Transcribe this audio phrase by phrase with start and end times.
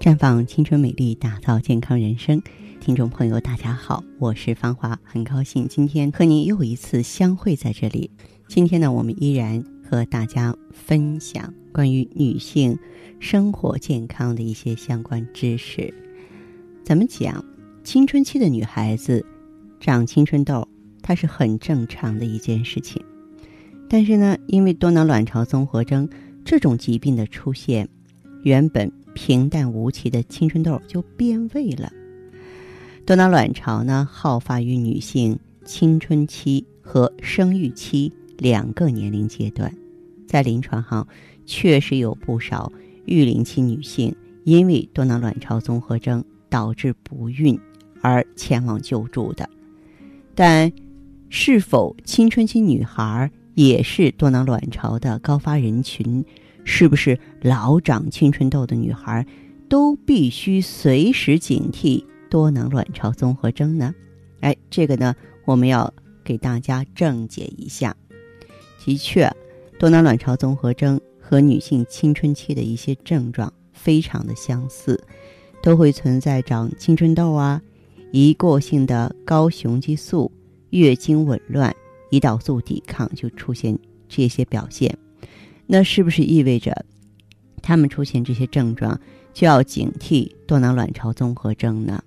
[0.00, 2.40] 绽放青春美丽，打造健康人生。
[2.80, 8.08] 听众朋友，大家好，我是芳华，很高兴今天和您又一次相会在这里。
[8.46, 12.78] 今天呢，我们依然和大家分享关于女性
[13.18, 15.92] 生活健康的一些相关知识。
[16.84, 17.44] 咱们讲，
[17.82, 19.26] 青春期的女孩子
[19.80, 20.66] 长青春痘，
[21.02, 23.02] 它是很正常的一件事情。
[23.88, 26.08] 但是呢，因为多囊卵巢综合征
[26.44, 27.88] 这种疾病的出现，
[28.44, 28.90] 原本
[29.20, 31.92] 平淡无奇的青春痘就变味了。
[33.04, 39.74] 多囊卵巢呢，好发于女性青春期和生育期两个年龄阶段。
[40.28, 41.08] 在临床上，
[41.44, 42.72] 确实有不少
[43.06, 47.58] 育龄期女性因为多囊卵巢综合征导致不孕
[48.00, 49.50] 而前往救助的。
[50.36, 50.72] 但，
[51.28, 56.24] 是否青春期女孩也是多囊卵巢的高发人群？
[56.70, 59.26] 是不是老长青春痘的女孩
[59.70, 63.94] 都必须随时警惕多囊卵巢综合征呢？
[64.40, 67.96] 哎，这个呢，我们要给大家正解一下。
[68.84, 69.34] 的确，
[69.78, 75.02] 多囊卵巢综合征和女性青春期的一些症状非常的相似，
[75.62, 77.62] 都会存在长青春痘啊、
[78.12, 80.30] 一过性的高雄激素、
[80.68, 81.74] 月经紊乱、
[82.10, 84.96] 胰岛素抵抗，就出现这些表现。
[85.70, 86.84] 那是不是意味着，
[87.62, 88.98] 他们出现这些症状
[89.34, 92.02] 就要警惕多囊卵巢综合征呢？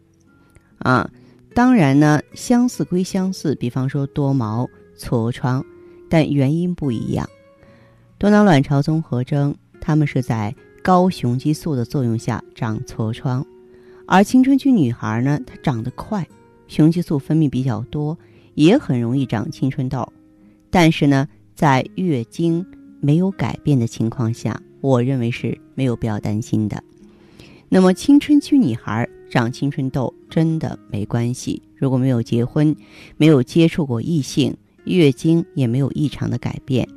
[0.79, 1.07] 啊，
[1.53, 4.67] 当然呢，相似归相似，比方说多毛、
[4.97, 5.63] 痤疮，
[6.09, 7.29] 但原因不一样。
[8.17, 13.45] 多囊卵巢综合征，他们是在高雄激素的作用下长痤疮，
[14.07, 16.27] 而青春期女孩呢，她长得快，
[16.67, 18.17] 雄激素分泌比较多，
[18.55, 20.11] 也很容易长青春痘。
[20.71, 22.65] 但是呢，在月经
[23.01, 26.81] 没有改变的情况下，我认为是没有必要担心的。
[27.67, 31.61] 那么，青春期女孩长青春痘真的没关系。
[31.75, 32.75] 如果没有结婚，
[33.17, 36.87] 没有接触过异性，月经也没有异常的改变，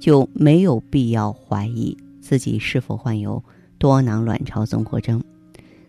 [0.00, 3.42] 就没有必要怀疑自己是否患有
[3.78, 5.22] 多囊卵巢综合征。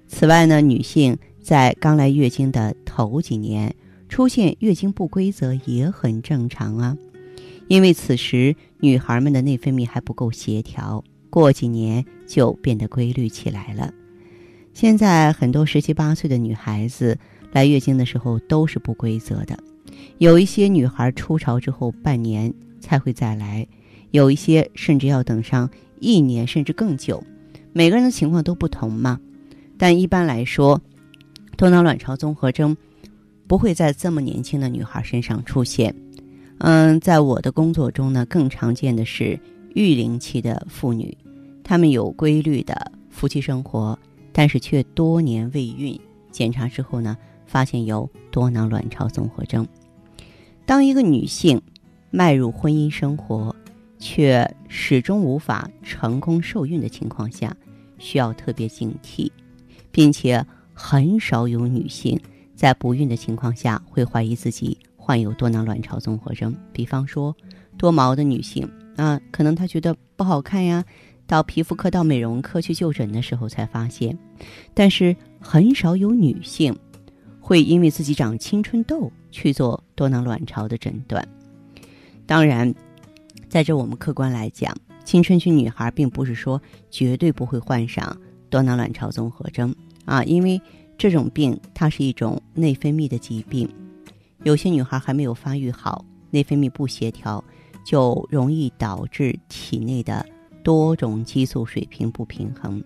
[0.08, 3.74] 此外呢，女性在刚来月经的头几年
[4.10, 6.98] 出现月经不规则也很正常啊。
[7.68, 13.92] 因为此时女孩们的内分泌还不够协调，过几年就变得规律起来了。
[14.74, 17.18] 现在很多十七八岁的女孩子
[17.52, 19.58] 来月经的时候都是不规则的，
[20.18, 23.66] 有一些女孩初潮之后半年才会再来，
[24.12, 25.70] 有一些甚至要等上
[26.00, 27.24] 一年甚至更久。
[27.72, 29.20] 每个人的情况都不同嘛，
[29.78, 30.82] 但一般来说，
[31.56, 32.76] 多囊卵巢综合征
[33.48, 35.96] 不会在这么年轻的女孩身上出现。
[36.60, 39.40] 嗯，在我的工作中呢，更常见的是
[39.76, 41.18] 育龄期的妇女，
[41.64, 43.98] 她们有规律的夫妻生活，
[44.32, 46.00] 但是却多年未孕。
[46.32, 49.68] 检查之后呢，发现有多囊卵巢综合征。
[50.66, 51.62] 当一个女性
[52.10, 53.54] 迈入婚姻生活，
[54.00, 57.56] 却始终无法成功受孕的情况下，
[57.98, 59.30] 需要特别警惕，
[59.92, 60.44] 并且
[60.74, 62.20] 很少有女性
[62.56, 64.78] 在不孕的情况下会怀疑自己。
[65.06, 67.36] 患有多囊卵巢综合征，比方说
[67.78, 68.66] 多毛的女性
[68.96, 70.86] 啊，可能她觉得不好看呀，
[71.28, 74.18] 到皮肤科、到美容科去就诊的时候才发现。
[74.74, 76.74] 但是很少有女性
[77.42, 81.28] 会因为自己长青春痘去做多囊卵巢的诊断。
[82.26, 82.74] 当然，
[83.50, 88.18] 在这我们客观来讲，青春期女孩并不是说绝对不会患上
[88.50, 89.76] 多囊卵巢综合征
[90.06, 90.62] 啊，因为
[90.98, 93.68] 这种病它是一种内分泌的疾病。
[94.44, 97.44] 有些女孩还没有发育好，内分泌不协调，
[97.86, 100.26] 就容易导致体内的
[100.64, 102.84] 多种激素水平不平衡，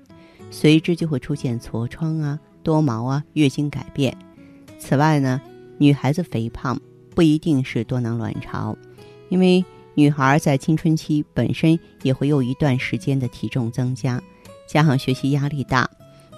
[0.52, 4.16] 随之就会出现痤疮啊、多毛啊、月经改变。
[4.78, 5.42] 此外呢，
[5.80, 6.80] 女孩子肥胖
[7.16, 8.78] 不一定是多囊卵巢，
[9.30, 9.66] 因为
[9.96, 14.22] 女孩在青春期本身也会有一段时间的体重增加，
[14.68, 15.90] 加上学习压力大、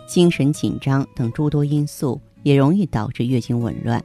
[0.08, 4.02] 精神紧张等诸多因素，也容易导致月经紊乱。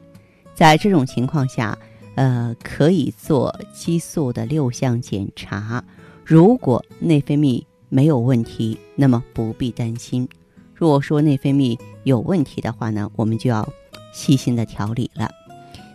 [0.55, 1.77] 在这种情况下，
[2.15, 5.83] 呃，可以做激素的六项检查。
[6.25, 10.27] 如果内分泌没有问题，那么不必担心；
[10.75, 13.69] 如果说内分泌有问题的话呢，我们就要
[14.13, 15.29] 细心的调理了。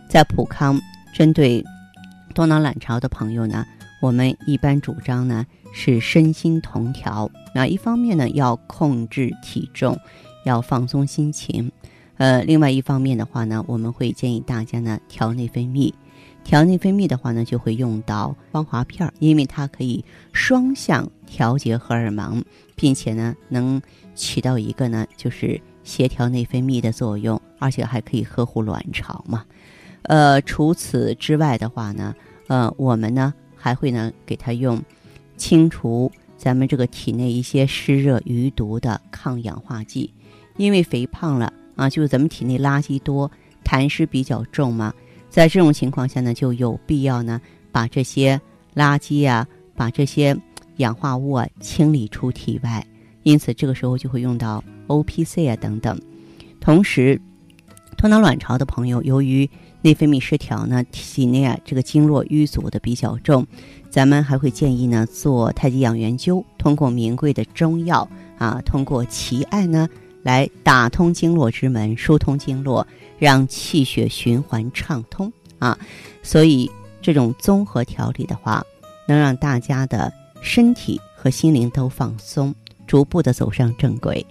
[0.08, 0.78] 在普康
[1.14, 1.64] 针对
[2.34, 3.64] 多囊卵巢的朋友呢，
[4.02, 7.30] 我们一般主张呢是身心同调。
[7.54, 9.98] 那一方面呢，要控制体重，
[10.44, 11.72] 要放松心情。
[12.20, 15.90] 呃，另外一方面的话呢，我们会建议大家呢调内分泌，
[16.44, 22.44] 调内分泌的话呢，就会用到芳华片儿，因为它可以双向调节荷尔蒙，
[22.76, 23.80] 并且呢，能
[24.14, 29.42] 起到一个呢，就是协调内分泌的作用，而且还可以呵护卵巢嘛。
[30.02, 32.14] 呃，除此之外的话呢，
[32.48, 34.78] 呃，我们呢还会呢给它用
[35.38, 40.12] 清除咱们这个体内一些湿热余毒的抗氧化剂，
[40.58, 43.30] 因为肥胖了啊，就是咱们体内垃圾多，
[43.64, 44.92] 痰湿比较重嘛。
[45.30, 47.40] 在这种情况下呢，就有必要呢
[47.72, 48.38] 把这些
[48.74, 50.36] 垃圾啊，把这些
[50.76, 52.86] 氧化物啊清理出体外。
[53.22, 55.98] 因此，这个时候就会用到 O P C 啊等等。
[56.60, 57.18] 同时，
[57.96, 59.48] 脱囊卵巢的朋友，由于
[59.80, 63.46] 内分泌失调呢，体内啊这个经络淤阻的比较重，
[63.88, 68.06] 咱们还会建议呢做太极养元灸，通过名贵的中药
[68.38, 69.88] 啊，通过奇艾呢
[70.22, 72.86] 来打通经络之门，疏通经络，
[73.18, 75.78] 让气血循环畅通啊。
[76.22, 76.70] 所以
[77.00, 78.64] 这种综合调理的话，
[79.06, 80.12] 能让大家的
[80.42, 82.54] 身体和心灵都放松，
[82.86, 84.24] 逐步的走上正轨。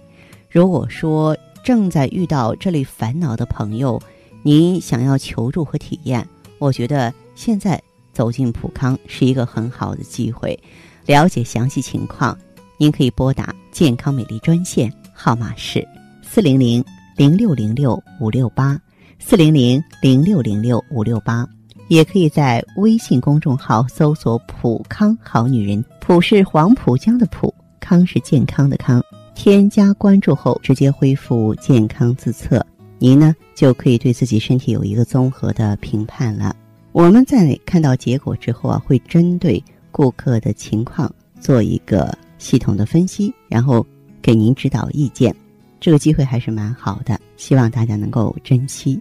[0.48, 4.00] 如果说正在遇到这类烦恼的朋友，
[4.42, 6.26] 您想要求助和体验，
[6.58, 7.80] 我觉得现在
[8.12, 10.58] 走进普康是一个很好的机会。
[11.06, 12.36] 了解详细情况，
[12.78, 15.86] 您可以拨打健康美丽专线，号码是
[16.22, 16.82] 四零零
[17.14, 18.80] 零六零六五六八
[19.18, 21.46] 四零零零六零六五六八，
[21.88, 29.04] 也可以在微信公众号搜索“普康好女人”，普是黄浦江的浦，康是健康的康。
[29.34, 32.64] 添加关注后，直接恢复健康自测。
[32.98, 36.56] 您呢就可以对自己身体有一个综合的评判了。
[36.92, 43.86] 我们在看到结果之后啊，会针对顾客的情况做一个系统的分析，然后
[44.22, 45.34] 给您指导意见。
[45.80, 49.00] 这个机会还是蛮好的，希望大家能够珍惜。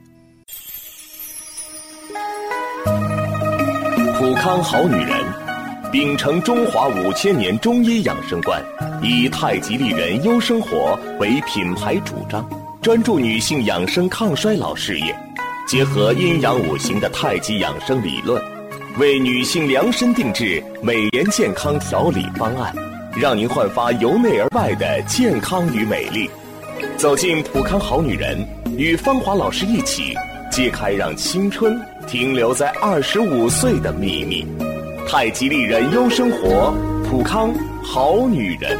[4.17, 5.25] 普康好女人，
[5.91, 8.63] 秉承中华五千年中医养生观，
[9.01, 12.47] 以太极丽人优生活为品牌主张。
[12.81, 15.13] 专注女性养生抗衰老事业，
[15.67, 18.41] 结合阴阳五行的太极养生理论，
[18.97, 22.73] 为女性量身定制美颜健康调理方案，
[23.15, 26.29] 让您焕发由内而外的健康与美丽。
[26.97, 28.37] 走进普康好女人，
[28.77, 30.13] 与芳华老师一起
[30.51, 34.45] 揭开让青春停留在二十五岁的秘密。
[35.07, 36.73] 太极丽人优生活，
[37.09, 37.53] 普康
[37.83, 38.77] 好女人。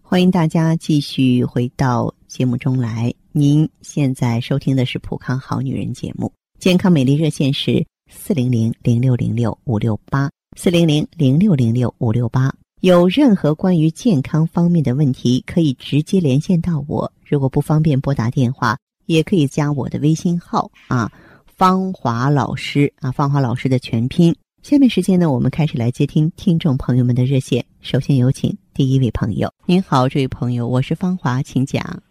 [0.00, 3.12] 欢迎大家继续回到节目中来。
[3.32, 12.54] 您现在收听的是《普康好女人》节目，健康美丽热线是四零零零六零六五六八四零零零六零六五六八。
[12.82, 17.10] 有任何关于健康方面的问题，可以直接连线到我。
[17.24, 18.76] 如果不方便拨打电话，
[19.06, 21.10] 也可以加我的微信号啊，
[21.46, 24.34] 芳华老师啊，芳华老师的全拼。
[24.62, 27.64] 下面时间呢，我们开始来接听听众朋友们的热线。
[27.80, 29.52] 首先有请第一位朋友。
[29.64, 32.02] 您好，这位朋友，我是芳华，请讲。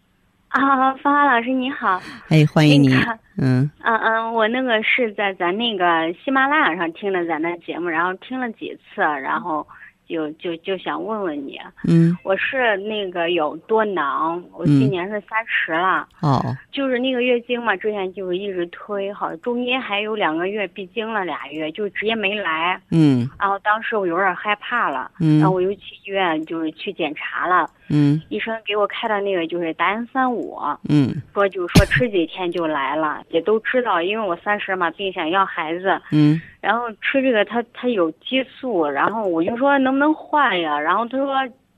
[0.52, 1.98] 啊，芳华老师你好。
[2.28, 2.94] 哎，欢迎你。
[3.38, 3.70] 嗯。
[3.82, 9.66] 嗯嗯，我那个是在咱那个喜马拉雅上听的咱的节目，然后听了几次，然后。
[10.08, 11.58] 就就就想问问你，
[11.88, 16.38] 嗯，我是那个有多囊，我今年是三十了，哦，
[16.70, 30.58] 就是那个月经嘛，之前就是一直推，好中间还有两个月闭经了俩月，就直接没来，嗯，然后当时我有点害怕了，嗯，然后我又去医院就是去检查了，嗯，医生给我开的那个就是达恩三五，
[30.88, 36.40] 嗯，说就是说吃几天就来了，也都知道，因为我三十嘛，并想要孩子，嗯。
[36.60, 40.78] 然后吃这个，它它有激素，然后我就说能不能换呀？
[40.78, 41.34] 然后他说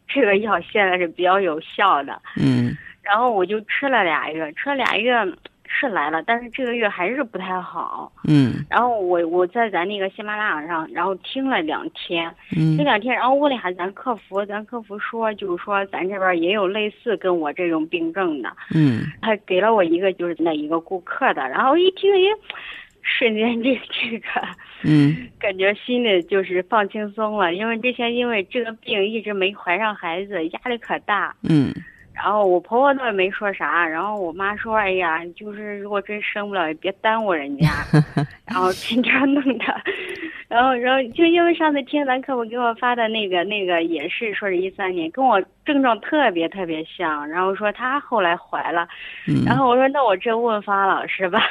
[0.06, 2.20] 这个药现在是比较有效的。
[2.36, 2.76] 嗯。
[3.02, 5.14] 然后我就吃了俩月，吃了俩月
[5.88, 8.10] 是来了，但是这个月还是不太好。
[8.26, 8.64] 嗯。
[8.70, 18.50] 然后我我在咱那个喜马拉雅上，然后听了两天，嗯，这两天，然后问了一下咱客服，咱客服说就是说咱这边也有类似跟我这种病症的。
[18.74, 19.02] 嗯。
[19.20, 22.28] 他给了我一个就是那一个顾客的，然后一听诶。
[23.06, 24.26] 瞬间，这这个，
[24.82, 31.36] 嗯， 感觉心里就是放轻松了，因为之前因为这个病一直没怀上孩子，压力可大。
[31.42, 31.70] 嗯。
[32.14, 37.68] 然后我婆婆倒也没说啥，然后我妈说：“哎呀，就是如果真生不了，也别耽误人家。
[38.46, 39.64] ”然后天天弄的，
[40.46, 48.86] 然后然后就因为上次听咱客户给我发的那个那个也是说是一三年，跟我症状特别特别像，然后说她后来怀了，
[49.44, 51.42] 然后我说那我这问方老师吧，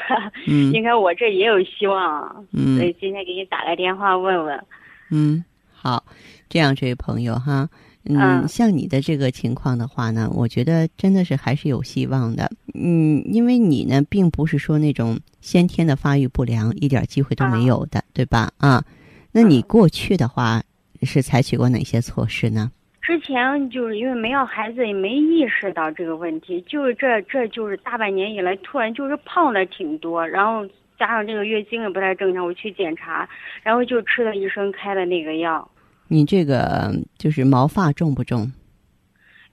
[0.45, 2.45] 应该我这也有希望，
[2.77, 4.63] 所以今天给你打个电话问问。
[5.11, 5.43] 嗯，
[5.73, 6.05] 好，
[6.47, 7.67] 这样这位朋友哈。
[8.05, 12.51] 嗯，像你的这个情况的话呢，我觉得真的是还是有希望的。
[12.73, 18.51] 嗯，因为你呢，并不是说那种先天的发育不良，一点机会都没有的，对吧？
[18.57, 18.83] 啊，
[19.31, 20.61] 那你过去的话
[21.03, 22.71] 是采取过哪些措施呢？
[23.01, 30.65] 之前就是因为没要孩子，也没意识到这个问题，就是这这就是大半年以来，突然就是胖了挺多，然后
[30.97, 33.27] 加上这个月经也不太正常，我去检查，
[33.61, 35.69] 然后就吃了医生开的那个药。
[36.07, 38.51] 你这个就是毛发重不重？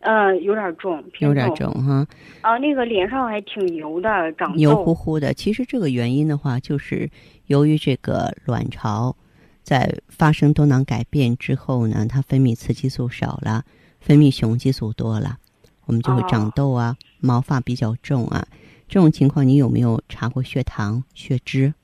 [0.01, 2.07] 呃，有点重，有点重哈。
[2.41, 5.35] 啊，那个脸上还挺油的，长油乎乎的。
[5.35, 7.11] 其实这个原因的话，就是
[7.49, 9.15] 由于这个卵巢
[9.63, 13.63] 在发生多囊改变之后呢，它分泌雌激素少了，
[14.01, 15.37] 分泌雄激素多了，
[15.85, 18.47] 我们就会长痘啊，毛发比较重啊。
[18.89, 21.75] 这种情况，你有没有查过血糖、血脂？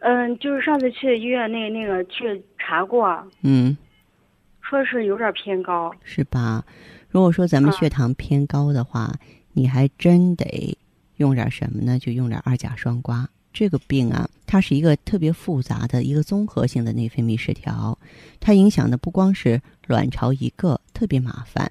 [0.00, 3.06] 嗯，就是上次去医院那那个去查过，
[3.42, 3.76] 嗯，
[4.60, 6.64] 说是有点偏高，是吧？
[7.08, 9.14] 如果说咱们血糖偏高的话，
[9.52, 10.76] 你还真得
[11.18, 11.96] 用点什么呢？
[11.96, 13.24] 就用点二甲双胍。
[13.52, 17.96] 这个病啊，它是一个特别复杂的一个综合性的内分泌失调，
[18.40, 21.70] 它影响的不光是卵巢一个，特别麻烦。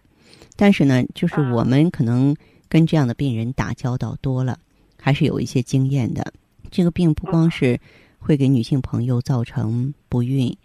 [0.56, 2.34] 但是呢，就是我们可能
[2.70, 4.58] 跟这样的病人打交道多了，
[4.98, 6.32] 还是有一些经验的。
[6.72, 7.78] 这个病不光是。
[8.18, 10.58] 会给女性朋友造成不孕，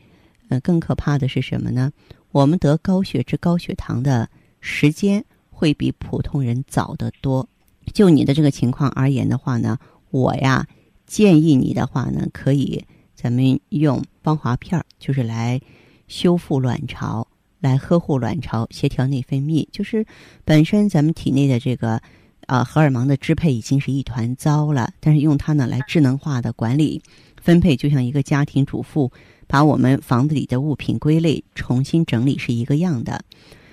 [0.50, 1.90] 呃，更可怕的是什么呢？
[2.32, 4.28] 我们得高血脂、高血糖的
[4.60, 7.48] 时间会比普通人早得多。
[7.94, 9.78] 就你的这个情况而言的话呢，
[10.10, 10.66] 我呀
[11.06, 15.60] 建议你的话呢，可以咱们用芳华片儿，就是来
[16.08, 17.26] 修复卵巢，
[17.60, 19.66] 来呵护卵巢，协调内分泌。
[19.70, 20.04] 就是
[20.44, 22.00] 本身咱们体内的这个
[22.46, 27.00] 啊荷尔蒙的支配已经是一团糟了，但是用它呢来智能化的管理。
[27.40, 29.10] 分配就像一个家庭主妇
[29.50, 33.20] 把我们房子里的物品归类、重新整理是一个样的。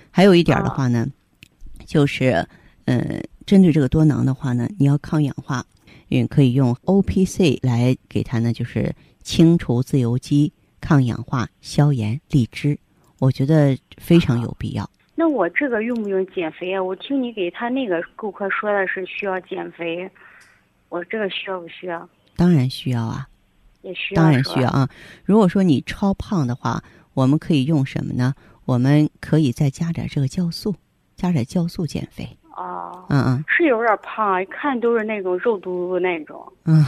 [0.09, 1.05] 还有一点的话呢，
[1.85, 2.47] 就是
[2.85, 5.63] 呃，针对这个多囊的话呢，你要抗氧化，
[6.09, 8.91] 嗯，可以用 O P C 来给它呢，就是
[9.21, 12.75] 清除自由基、抗氧化、消炎、利脂，
[13.19, 14.89] 我觉得非常有必要。
[15.13, 16.81] 那我这个用不用减肥啊？
[16.81, 20.09] 我听你给他那个顾客说的是需要减肥，
[20.89, 22.09] 我这个需要不需要？
[22.35, 23.27] 当然需要啊。
[24.15, 24.89] 当然需要啊！
[25.25, 28.33] 如果说你超胖的话，我们可以用什么呢？
[28.65, 30.75] 我们可以再加点这个酵素，
[31.15, 32.37] 加点酵素减肥。
[32.55, 36.51] 哦，嗯嗯，是有点胖，一看都是那种肉嘟嘟那种。
[36.65, 36.85] 嗯，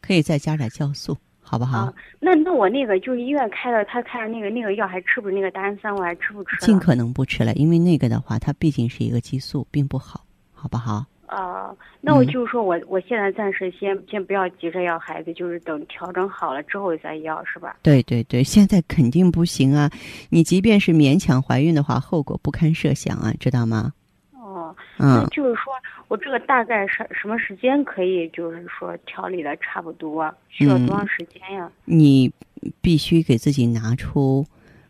[0.00, 1.92] 可以再加点酵素，好不好？
[2.18, 5.30] 那那我那个就是医院开的，他开的那个那个药还吃不？
[5.30, 6.56] 那个达氨酸我还吃不吃？
[6.58, 11.06] 尽可能不吃了，因为那个的话，它毕竟是一个激素，并不好，好不好？
[11.30, 17.76] 啊，那我就是说我我现在暂时先先不要急着要孩子，就是等调整好了之后再要，是吧？
[17.82, 19.88] 对对对，现在肯定不行啊！
[20.28, 23.92] 你即便是勉强怀孕的话，后果不堪设想啊，知道吗？
[24.34, 25.72] 哦，嗯就是说
[26.08, 31.70] 我这个大概什什么时间可以，就是说调理的差不多，需要多长时间呀？
[31.84, 32.32] 你
[32.80, 34.44] 必须给自己拿出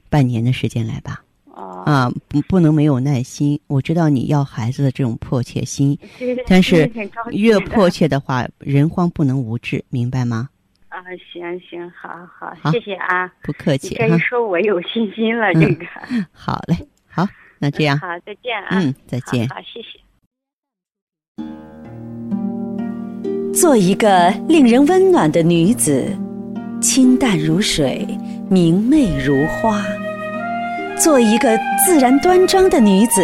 [0.08, 1.22] 半年的时间来吧。
[1.54, 3.60] 啊，不不能没有耐心。
[3.66, 5.98] 我知道你要孩子的这种迫切心，
[6.46, 6.90] 但是
[7.30, 10.48] 越迫切的话，人慌不能无志，明白吗？
[10.88, 10.98] 啊，
[11.32, 13.94] 行行，好好，谢谢啊，不客气。
[13.94, 15.52] 这一说，我有信心了。
[15.54, 15.86] 这个
[16.32, 16.76] 好嘞，
[17.08, 17.26] 好，
[17.58, 20.00] 那这样，好，再见啊，嗯，再见，好，谢谢。
[23.52, 26.04] 做一个令人温暖的女子，
[26.80, 28.06] 清淡如水，
[28.48, 29.84] 明媚如花。
[31.02, 33.22] 做一个自然端庄的女子，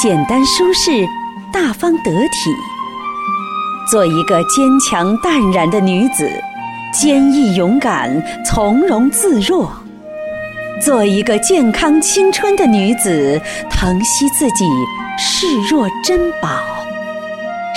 [0.00, 1.06] 简单舒适，
[1.52, 2.50] 大方得体；
[3.90, 6.26] 做一个坚强淡然的女子，
[6.90, 8.10] 坚毅勇敢，
[8.42, 9.68] 从容自若；
[10.82, 14.64] 做一个健康青春的女子，疼惜自己，
[15.18, 16.48] 视若珍宝。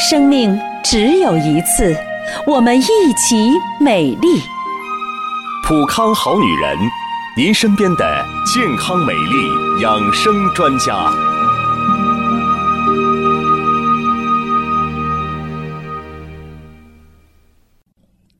[0.09, 1.93] 生命只有一次，
[2.47, 4.41] 我们一起美丽。
[5.67, 7.00] 普康好女人。
[7.37, 11.09] 您身边的健康美丽养生专家。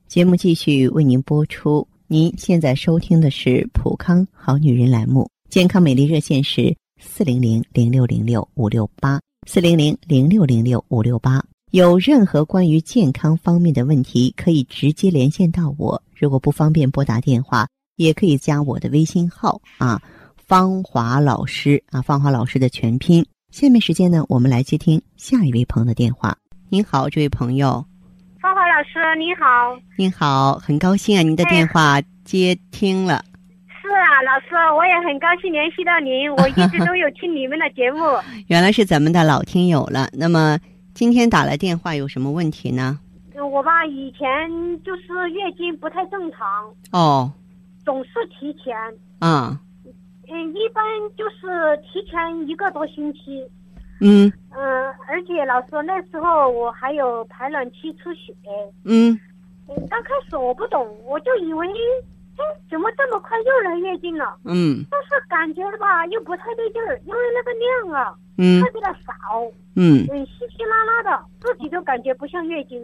[0.09, 1.87] 节目继续为您播出。
[2.07, 11.41] 您现在收听的是普康好女人栏目，健康美丽热线是四零零零六零六五六八四零零零六零六五六八。
[11.71, 16.03] 有任何关于健康方面的问题，可以直接连线到我。
[16.13, 17.65] 如果不方便拨打电话。
[18.01, 20.01] 也可以加我的微信号啊，
[20.35, 23.25] 芳华老师啊，芳华老师的全拼。
[23.51, 26.35] 下面时间呢，我们来接听下一位朋友的电话。
[26.69, 27.85] 您好，这位朋友。
[28.41, 29.43] 芳华老师，您好。
[29.97, 33.23] 您好，很高兴啊，您的电话接听了。
[33.67, 37.99] 是啊，老师，我也很高兴联系到您，我一直都有听你们的节目。
[38.47, 40.09] 原来是咱们的老听友了。
[40.13, 40.57] 那么
[40.93, 42.99] 今天打来电话有什么问题呢？
[43.51, 44.49] 我吧，以前
[44.83, 46.47] 就是月经不太正常，
[46.91, 47.31] 哦，
[47.91, 48.73] 总是提前。
[49.19, 49.59] 啊，
[50.29, 50.81] 嗯，一般
[51.17, 53.45] 就是提前一个多星期。
[53.99, 58.33] 嗯嗯，而且老师那时候我还有排卵期出血。
[58.85, 59.19] 嗯
[59.67, 64.37] 嗯，刚开始我不懂，我就以为，哎，怎么这么快又来月经了？
[64.45, 69.13] 嗯但是感觉吧又不太对劲儿，因为那个量啊嗯特别的少，
[69.75, 72.81] 嗯，嗯，稀稀拉拉的，自己都感觉不像月经。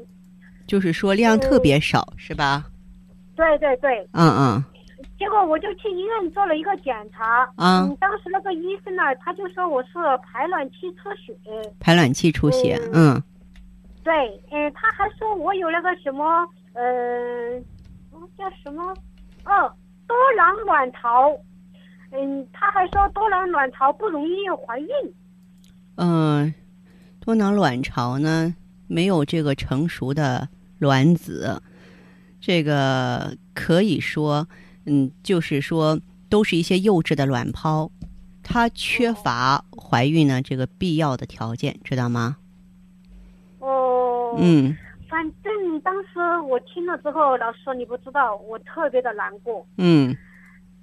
[0.68, 2.66] 就是说量特别少，是吧？
[3.38, 4.64] 对对对，嗯嗯
[5.18, 7.82] 结果我就去医院做了一个检查，啊。
[7.82, 9.90] 嗯，当时那个医生呢，他就说我是
[10.24, 11.36] 排卵期出血，
[11.80, 13.22] 排卵期出血，嗯。
[14.04, 14.14] 对，
[14.52, 17.60] 嗯，他还说我有那个什么，呃，
[18.38, 18.94] 叫什么，
[19.44, 19.70] 哦，
[20.08, 21.30] 多囊卵巢，
[22.12, 24.88] 嗯，他还说多囊卵巢不容易怀孕，
[25.96, 26.54] 嗯，
[27.20, 28.56] 多囊卵巢呢
[28.88, 30.48] 没有这个成熟的
[30.80, 31.62] 卵子，
[32.40, 34.48] 这个可以说，
[34.88, 37.92] 嗯，就是说都是一些幼稚的卵泡，
[38.42, 42.38] 它缺乏怀孕呢这个必要的条件，知道吗？
[43.60, 44.76] 哦，，嗯
[45.10, 49.66] 反正当时我听了之后，老师你不知道，我特别的难过。
[49.78, 50.16] 嗯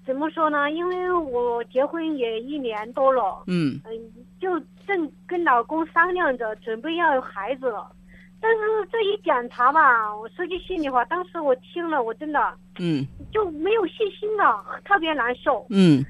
[0.07, 0.71] 怎么说呢？
[0.71, 3.91] 因为我结婚也一年多了，嗯嗯，
[4.39, 7.91] 就正跟老公商量着准备要有孩子了。
[8.39, 8.59] 但是
[8.93, 13.07] 这一检查吧，我说句心里话，当时我听了，我真的嗯。
[13.33, 15.67] 就没有信心了，特别难受。
[15.71, 16.05] 嗯。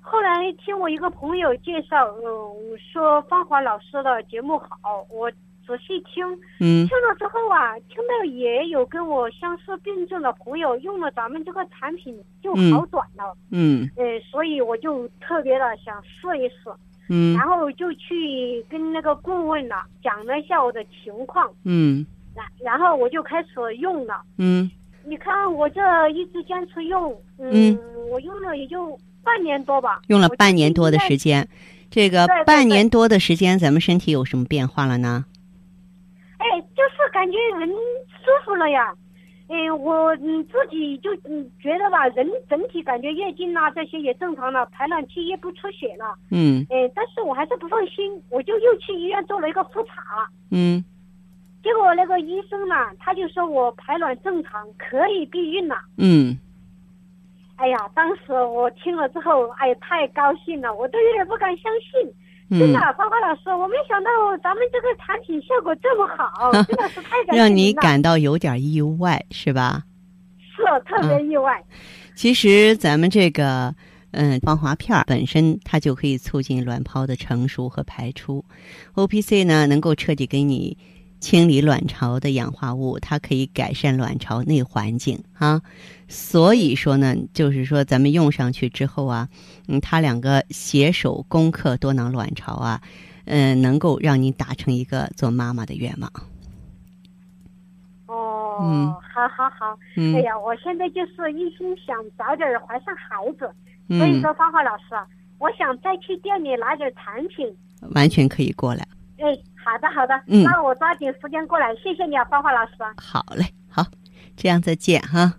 [0.00, 4.68] 后来听我一个朋友介绍，嗯，说芳华老师的节目好，
[5.10, 5.30] 我
[5.66, 6.24] 仔细听，
[6.60, 6.86] 嗯。
[6.86, 13.88] 听了之后啊，听到也有跟我相似病症的朋友用了咱们这个产品就好转了，嗯。
[13.96, 16.70] 呃，所以我就特别的想试一试，
[17.08, 17.34] 嗯。
[17.36, 22.06] 然后就去跟那个顾问了、讲了一下我的情况，嗯。
[22.36, 24.20] 然然后我就开始用了。
[24.38, 24.70] 嗯
[25.06, 25.80] 你看我这
[26.10, 27.78] 一直坚持用，嗯，嗯。
[28.10, 31.48] 我用了也就半年多吧，用了半年多的时间，
[31.90, 35.24] 这个半年多的时间，咱们身体有什么变化了呢？
[36.38, 38.94] 哎，就是感觉人舒服了呀。
[39.48, 46.14] 哎，我嗯自己就嗯觉得吧，人整体感觉月经啊这些也正常了，排卵期也不出血了。
[46.30, 46.66] 嗯。
[46.70, 50.84] 哎，但是我还是不放心，我就又去医院做了一个复查，嗯
[51.64, 55.74] 结果那个医生呢，他就说我排卵正常，可以避孕了。
[55.96, 56.38] 嗯
[57.56, 62.12] 哎呀，当时我听了之后，哎呀，太高兴了，我都有点不敢相信。
[62.50, 64.10] 真嗯的，，芳华老师，我没想到
[64.42, 69.82] 咱们这个产品效果这么好， 真的是太感谢让你感到有点意外，是吧？
[70.54, 71.64] 是特别意外。
[72.14, 73.74] 其实咱们这个，
[74.10, 78.44] 嗯，防滑片本身它就可以促进卵泡的成熟和排出
[78.94, 80.76] ，O P C 呢能够彻底给你
[81.24, 85.62] 清理卵巢的氧化物，它可以改善卵巢内环境啊。
[86.06, 89.26] 所以说呢，就是说咱们用上去之后啊，
[89.66, 92.82] 嗯，它两个携手攻克多囊卵巢啊，
[93.24, 96.12] 嗯，能够让你达成一个做妈妈的愿望。
[98.06, 99.78] 哦，嗯好好好。
[99.96, 103.50] 嗯哎呀，我现在就是一心想早点怀上孩子，
[103.88, 105.06] 所以嗯，说芳华老师啊，
[105.38, 107.50] 我想再去店里拿点产品。
[107.94, 108.86] 完全可以过来。
[109.18, 112.72] 哎，好的好的，嗯那我抓紧时间过来，谢谢你啊，芳华老师。
[112.96, 113.84] 好嘞，好，
[114.36, 115.32] 这样再见哈。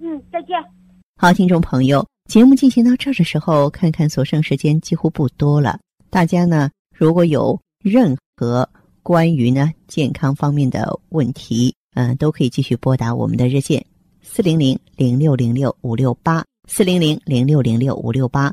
[0.00, 0.56] 嗯，再见。
[1.20, 5.78] 好，听众朋友，节目进行到这儿的时候，看看所剩时间几乎不多了。
[6.10, 8.68] 大家呢，如果有任何
[9.02, 13.84] 关于呢健康方面的问题，嗯、都可以继续拨打我们的热线
[14.22, 18.52] 四零零零六零六五六八四零零零六零六五六八，